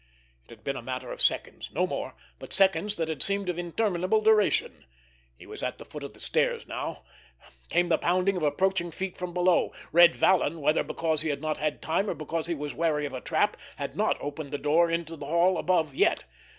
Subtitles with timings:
[0.45, 3.59] It had been a matter of seconds, no more; but seconds that had seemed of
[3.59, 4.85] interminable duration.
[5.37, 7.03] He was at the foot of the stairs now.
[7.69, 9.73] Came the pound of approaching feet from below.
[9.91, 13.13] Red Vallon, whether because he had not had time, or because he was wary of
[13.13, 16.25] a trap, had not opened the door into the hall above yet.